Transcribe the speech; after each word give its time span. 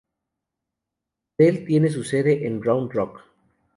Dell 1.37 1.63
tiene 1.63 1.91
su 1.91 2.01
sede 2.03 2.47
en 2.47 2.63
Round 2.63 2.91
Rock. 2.91 3.21